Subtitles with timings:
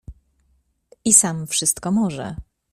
[1.05, 2.35] I sam wszystko może.